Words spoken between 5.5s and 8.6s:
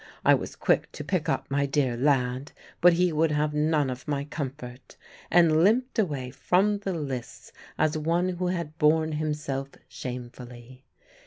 limped away from the lists as one who